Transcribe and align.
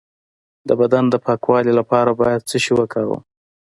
د 0.67 0.69
بدن 0.81 1.03
د 1.09 1.15
پاکوالي 1.25 1.73
لپاره 1.79 2.11
باید 2.21 2.47
څه 2.49 2.57
شی 2.63 2.73
وکاروم؟ 2.75 3.21